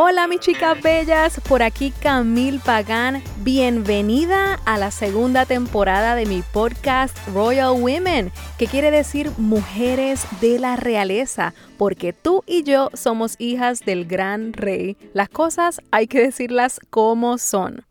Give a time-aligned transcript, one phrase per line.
[0.00, 3.20] Hola mis chicas bellas, por aquí Camil Pagán.
[3.38, 10.60] Bienvenida a la segunda temporada de mi podcast Royal Women, que quiere decir mujeres de
[10.60, 14.96] la realeza, porque tú y yo somos hijas del gran rey.
[15.14, 17.84] Las cosas hay que decirlas como son.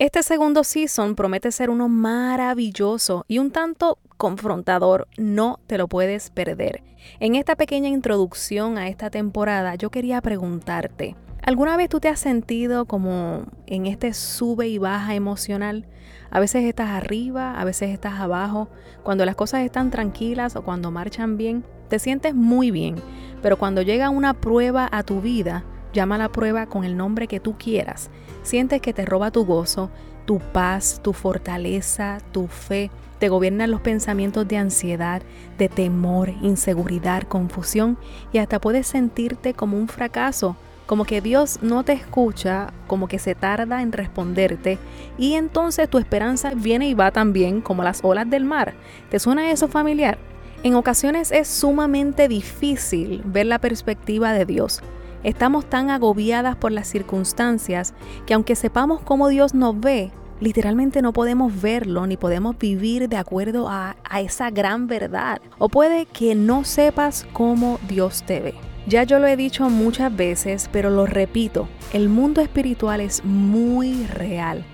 [0.00, 6.30] Este segundo season promete ser uno maravilloso y un tanto confrontador, no te lo puedes
[6.30, 6.82] perder.
[7.20, 11.14] En esta pequeña introducción a esta temporada yo quería preguntarte,
[11.44, 15.86] ¿Alguna vez tú te has sentido como en este sube y baja emocional?
[16.30, 18.68] A veces estás arriba, a veces estás abajo.
[19.02, 22.94] Cuando las cosas están tranquilas o cuando marchan bien, te sientes muy bien.
[23.42, 27.40] Pero cuando llega una prueba a tu vida, llama la prueba con el nombre que
[27.40, 28.08] tú quieras.
[28.44, 29.90] Sientes que te roba tu gozo,
[30.26, 32.92] tu paz, tu fortaleza, tu fe.
[33.18, 35.22] Te gobiernan los pensamientos de ansiedad,
[35.58, 37.98] de temor, inseguridad, confusión
[38.32, 40.56] y hasta puedes sentirte como un fracaso
[40.92, 44.78] como que Dios no te escucha, como que se tarda en responderte
[45.16, 48.74] y entonces tu esperanza viene y va también como las olas del mar.
[49.08, 50.18] ¿Te suena eso familiar?
[50.62, 54.82] En ocasiones es sumamente difícil ver la perspectiva de Dios.
[55.22, 57.94] Estamos tan agobiadas por las circunstancias
[58.26, 63.16] que aunque sepamos cómo Dios nos ve, literalmente no podemos verlo ni podemos vivir de
[63.16, 65.40] acuerdo a, a esa gran verdad.
[65.56, 68.71] O puede que no sepas cómo Dios te ve.
[68.86, 74.06] Ya yo lo he dicho muchas veces, pero lo repito, el mundo espiritual es muy
[74.06, 74.64] real.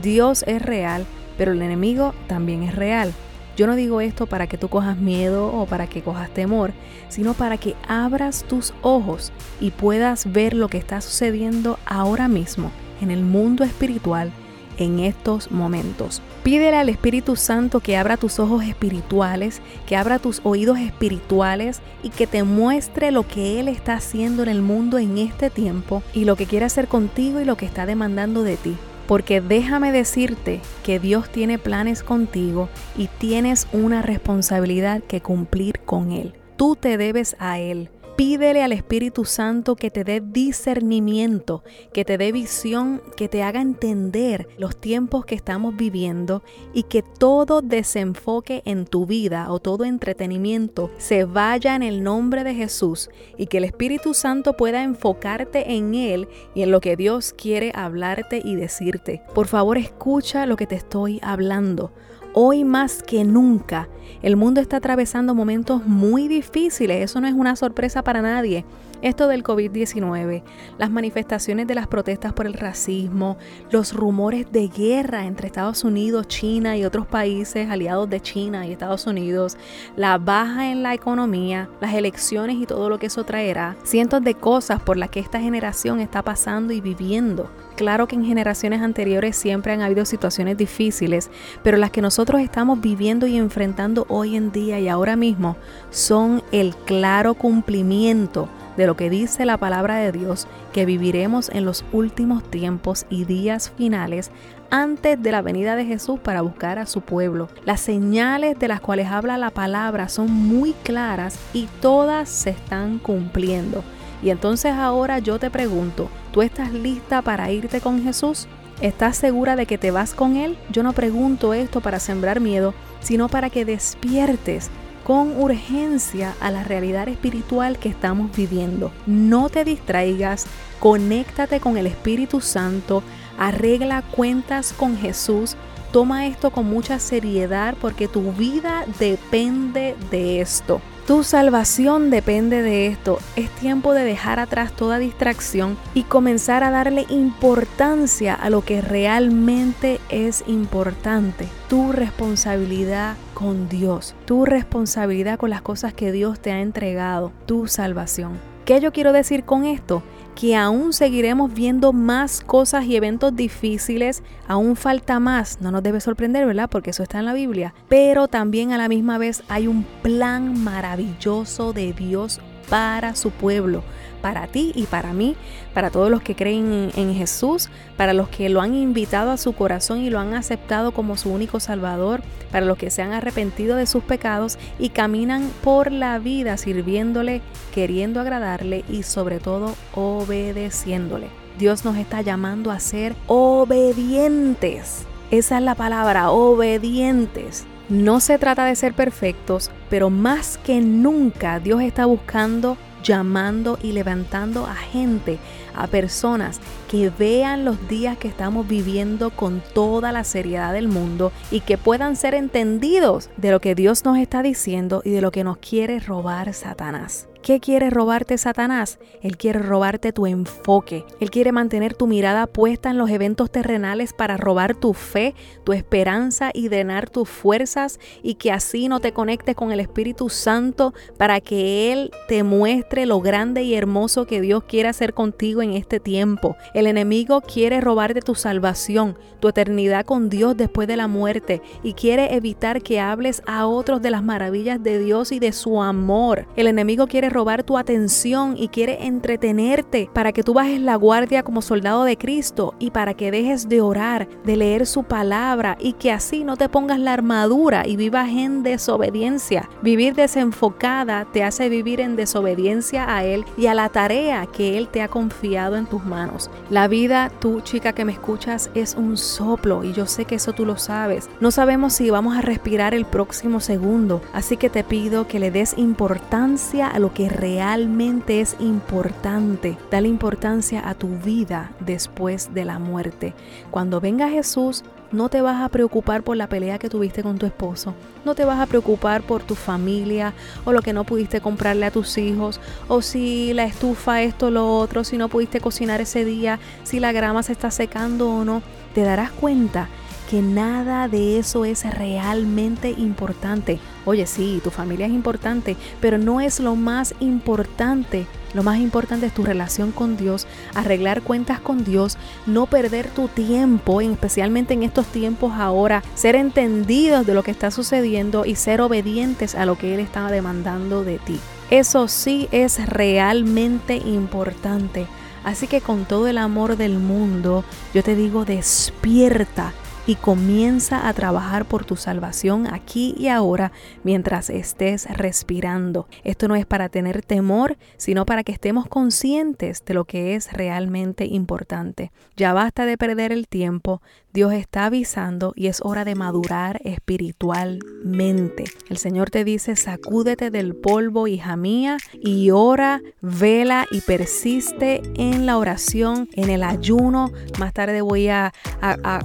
[0.00, 1.04] Dios es real,
[1.36, 3.12] pero el enemigo también es real.
[3.56, 6.72] Yo no digo esto para que tú cojas miedo o para que cojas temor,
[7.08, 12.70] sino para que abras tus ojos y puedas ver lo que está sucediendo ahora mismo
[13.00, 14.30] en el mundo espiritual
[14.78, 16.22] en estos momentos.
[16.42, 22.10] Pídele al Espíritu Santo que abra tus ojos espirituales, que abra tus oídos espirituales y
[22.10, 26.24] que te muestre lo que Él está haciendo en el mundo en este tiempo y
[26.24, 28.76] lo que quiere hacer contigo y lo que está demandando de ti.
[29.06, 36.10] Porque déjame decirte que Dios tiene planes contigo y tienes una responsabilidad que cumplir con
[36.10, 36.34] Él.
[36.56, 37.90] Tú te debes a Él.
[38.16, 41.62] Pídele al Espíritu Santo que te dé discernimiento,
[41.92, 47.02] que te dé visión, que te haga entender los tiempos que estamos viviendo y que
[47.02, 53.10] todo desenfoque en tu vida o todo entretenimiento se vaya en el nombre de Jesús
[53.36, 57.70] y que el Espíritu Santo pueda enfocarte en Él y en lo que Dios quiere
[57.74, 59.20] hablarte y decirte.
[59.34, 61.92] Por favor, escucha lo que te estoy hablando.
[62.38, 63.88] Hoy más que nunca,
[64.20, 68.66] el mundo está atravesando momentos muy difíciles, eso no es una sorpresa para nadie.
[69.02, 70.42] Esto del COVID-19,
[70.78, 73.36] las manifestaciones de las protestas por el racismo,
[73.70, 78.72] los rumores de guerra entre Estados Unidos, China y otros países aliados de China y
[78.72, 79.58] Estados Unidos,
[79.96, 84.34] la baja en la economía, las elecciones y todo lo que eso traerá, cientos de
[84.34, 87.50] cosas por las que esta generación está pasando y viviendo.
[87.76, 91.30] Claro que en generaciones anteriores siempre han habido situaciones difíciles,
[91.62, 95.58] pero las que nosotros estamos viviendo y enfrentando hoy en día y ahora mismo
[95.90, 101.64] son el claro cumplimiento de lo que dice la palabra de Dios, que viviremos en
[101.64, 104.30] los últimos tiempos y días finales
[104.70, 107.48] antes de la venida de Jesús para buscar a su pueblo.
[107.64, 112.98] Las señales de las cuales habla la palabra son muy claras y todas se están
[112.98, 113.82] cumpliendo.
[114.22, 118.48] Y entonces ahora yo te pregunto, ¿tú estás lista para irte con Jesús?
[118.80, 120.58] ¿Estás segura de que te vas con Él?
[120.70, 124.70] Yo no pregunto esto para sembrar miedo, sino para que despiertes
[125.06, 128.90] con urgencia a la realidad espiritual que estamos viviendo.
[129.06, 130.46] No te distraigas,
[130.80, 133.04] conéctate con el Espíritu Santo,
[133.38, 135.54] arregla cuentas con Jesús,
[135.92, 140.80] toma esto con mucha seriedad porque tu vida depende de esto.
[141.06, 143.20] Tu salvación depende de esto.
[143.36, 148.80] Es tiempo de dejar atrás toda distracción y comenzar a darle importancia a lo que
[148.80, 151.46] realmente es importante.
[151.68, 157.68] Tu responsabilidad con Dios, tu responsabilidad con las cosas que Dios te ha entregado, tu
[157.68, 158.32] salvación.
[158.64, 160.02] ¿Qué yo quiero decir con esto?
[160.36, 166.00] Que aún seguiremos viendo más cosas y eventos difíciles, aún falta más, no nos debe
[166.00, 166.68] sorprender, ¿verdad?
[166.70, 170.62] Porque eso está en la Biblia, pero también a la misma vez hay un plan
[170.62, 173.82] maravilloso de Dios para su pueblo,
[174.22, 175.36] para ti y para mí,
[175.72, 179.52] para todos los que creen en, Jesús, para los que lo han invitado a su
[179.52, 183.76] corazón y lo han aceptado como su único Salvador, para los que se han arrepentido
[183.76, 187.40] de sus pecados y caminan por la vida sirviéndole,
[187.74, 191.28] queriendo agradarle y sobre todo obedeciéndole.
[191.58, 195.06] Dios nos está llamando a ser obedientes.
[195.30, 197.64] Esa es la palabra, obedientes.
[197.88, 203.92] No se trata de ser perfectos, pero más que nunca Dios está buscando, llamando y
[203.92, 205.38] levantando a gente
[205.72, 206.60] a personas
[206.90, 211.78] que vean los días que estamos viviendo con toda la seriedad del mundo y que
[211.78, 215.58] puedan ser entendidos de lo que Dios nos está diciendo y de lo que nos
[215.58, 217.28] quiere robar Satanás.
[217.46, 218.98] ¿Qué quiere robarte Satanás?
[219.22, 221.04] Él quiere robarte tu enfoque.
[221.20, 225.32] Él quiere mantener tu mirada puesta en los eventos terrenales para robar tu fe,
[225.62, 230.28] tu esperanza y drenar tus fuerzas y que así no te conectes con el Espíritu
[230.28, 235.62] Santo para que Él te muestre lo grande y hermoso que Dios quiere hacer contigo
[235.62, 236.56] en este tiempo.
[236.74, 241.92] El enemigo quiere robarte tu salvación, tu eternidad con Dios después de la muerte y
[241.92, 246.48] quiere evitar que hables a otros de las maravillas de Dios y de su amor.
[246.56, 251.42] El enemigo quiere robar tu atención y quiere entretenerte para que tú bajes la guardia
[251.42, 255.92] como soldado de Cristo y para que dejes de orar, de leer su palabra y
[255.92, 259.68] que así no te pongas la armadura y vivas en desobediencia.
[259.82, 264.88] Vivir desenfocada te hace vivir en desobediencia a Él y a la tarea que Él
[264.88, 266.50] te ha confiado en tus manos.
[266.70, 270.54] La vida, tú chica que me escuchas, es un soplo y yo sé que eso
[270.54, 271.28] tú lo sabes.
[271.40, 275.50] No sabemos si vamos a respirar el próximo segundo, así que te pido que le
[275.50, 279.78] des importancia a lo que realmente es importante.
[279.90, 283.34] Dale importancia a tu vida después de la muerte.
[283.70, 287.46] Cuando venga Jesús, no te vas a preocupar por la pelea que tuviste con tu
[287.46, 287.94] esposo.
[288.24, 290.34] No te vas a preocupar por tu familia
[290.64, 294.76] o lo que no pudiste comprarle a tus hijos o si la estufa esto lo
[294.76, 298.62] otro, si no pudiste cocinar ese día, si la grama se está secando o no.
[298.94, 299.88] Te darás cuenta
[300.26, 303.78] que nada de eso es realmente importante.
[304.04, 308.26] Oye, sí, tu familia es importante, pero no es lo más importante.
[308.54, 313.28] Lo más importante es tu relación con Dios, arreglar cuentas con Dios, no perder tu
[313.28, 318.80] tiempo, especialmente en estos tiempos ahora, ser entendidos de lo que está sucediendo y ser
[318.80, 321.38] obedientes a lo que Él está demandando de ti.
[321.70, 325.06] Eso sí es realmente importante.
[325.44, 327.64] Así que con todo el amor del mundo,
[327.94, 329.72] yo te digo, despierta
[330.06, 333.72] y comienza a trabajar por tu salvación aquí y ahora
[334.04, 336.06] mientras estés respirando.
[336.22, 340.52] Esto no es para tener temor, sino para que estemos conscientes de lo que es
[340.52, 342.12] realmente importante.
[342.36, 344.00] Ya basta de perder el tiempo,
[344.36, 348.64] Dios está avisando y es hora de madurar espiritualmente.
[348.90, 355.46] El Señor te dice, sacúdete del polvo, hija mía, y ora, vela y persiste en
[355.46, 357.30] la oración, en el ayuno.
[357.58, 358.52] Más tarde voy a,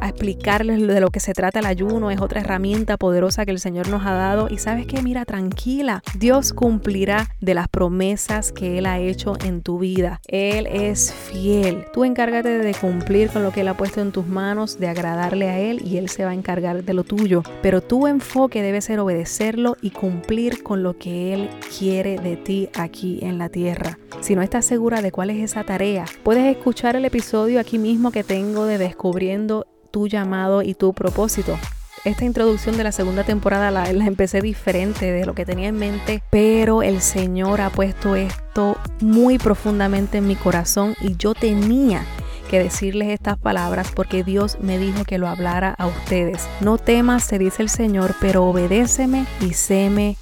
[0.01, 2.09] explicarles de lo que se trata el ayuno.
[2.09, 4.47] Es otra herramienta poderosa que el Señor nos ha dado.
[4.49, 9.61] Y sabes que, mira, tranquila, Dios cumplirá de las promesas que Él ha hecho en
[9.61, 10.21] tu vida.
[10.29, 11.83] Él es fiel.
[11.91, 15.49] Tú encárgate de cumplir con lo que Él ha puesto en tus manos, de agradarle
[15.49, 17.43] a Él y Él se va a encargar de lo tuyo.
[17.61, 22.69] Pero tu enfoque debe ser obedecerlo y cumplir con lo que Él quiere de ti
[22.75, 23.97] aquí en la tierra.
[24.21, 28.11] Si no estás segura de cuál es esa tarea, puedes escuchar el episodio aquí mismo
[28.11, 31.57] que tengo de Descubriendo tu llamado y tu propósito
[32.03, 35.77] esta introducción de la segunda temporada la, la, empecé diferente de lo que tenía en
[35.77, 42.03] mente, pero el Señor ha puesto esto muy profundamente en mi corazón y yo tenía
[42.51, 46.47] que decirles estas palabras porque Dios me dijo que lo hablara a ustedes.
[46.59, 50.17] No temas, se dice el Señor, pero obedéceme y séme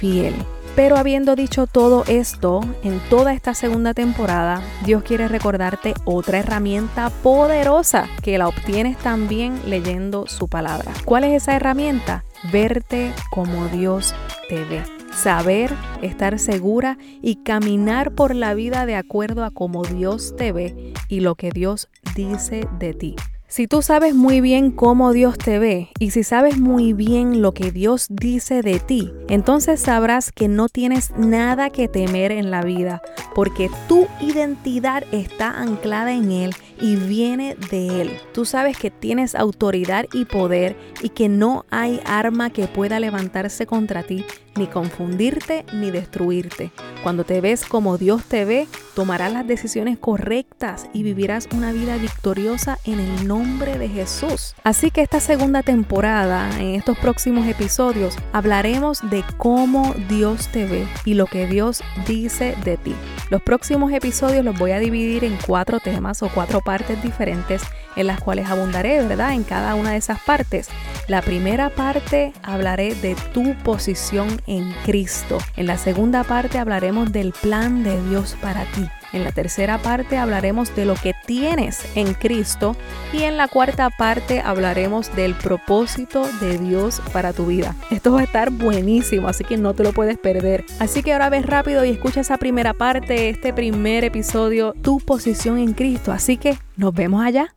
[0.00, 0.34] fiel.
[0.74, 7.10] Pero habiendo dicho todo esto, en toda esta segunda temporada, Dios quiere recordarte otra herramienta
[7.22, 10.90] poderosa que la obtienes también leyendo su palabra.
[11.04, 12.24] ¿Cuál es esa herramienta?
[12.50, 14.14] Verte como Dios
[14.48, 20.34] te ve saber, estar segura y caminar por la vida de acuerdo a cómo Dios
[20.36, 23.16] te ve y lo que Dios dice de ti.
[23.54, 27.52] Si tú sabes muy bien cómo Dios te ve y si sabes muy bien lo
[27.52, 32.62] que Dios dice de ti, entonces sabrás que no tienes nada que temer en la
[32.62, 33.00] vida,
[33.32, 36.54] porque tu identidad está anclada en Él
[36.84, 38.10] y viene de Él.
[38.34, 43.64] Tú sabes que tienes autoridad y poder y que no hay arma que pueda levantarse
[43.64, 46.72] contra ti, ni confundirte ni destruirte.
[47.02, 51.96] Cuando te ves como Dios te ve, tomarás las decisiones correctas y vivirás una vida
[51.96, 54.54] victoriosa en el nombre de Jesús.
[54.62, 60.86] Así que esta segunda temporada, en estos próximos episodios, hablaremos de cómo Dios te ve
[61.06, 62.94] y lo que Dios dice de ti.
[63.30, 67.62] Los próximos episodios los voy a dividir en cuatro temas o cuatro partes diferentes
[67.94, 69.32] en las cuales abundaré, ¿verdad?
[69.32, 70.68] En cada una de esas partes.
[71.06, 75.38] La primera parte hablaré de tu posición en Cristo.
[75.56, 78.88] En la segunda parte hablaremos del plan de Dios para ti.
[79.14, 82.76] En la tercera parte hablaremos de lo que tienes en Cristo
[83.12, 87.76] y en la cuarta parte hablaremos del propósito de Dios para tu vida.
[87.92, 90.64] Esto va a estar buenísimo, así que no te lo puedes perder.
[90.80, 95.58] Así que ahora ves rápido y escucha esa primera parte, este primer episodio, tu posición
[95.58, 96.10] en Cristo.
[96.10, 97.53] Así que nos vemos allá.